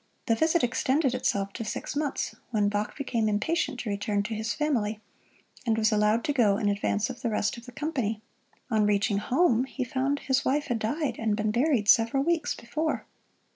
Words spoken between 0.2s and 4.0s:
The visit extended itself to six months, when Bach became impatient to